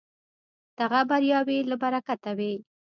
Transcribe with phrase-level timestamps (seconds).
[0.79, 2.53] دغه بریاوې له برکته وې.